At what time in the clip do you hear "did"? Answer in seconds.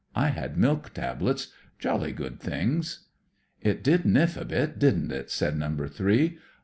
3.83-4.01